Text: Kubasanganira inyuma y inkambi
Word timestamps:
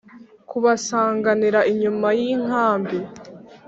Kubasanganira 0.49 1.59
inyuma 1.71 2.07
y 2.19 2.21
inkambi 2.33 2.97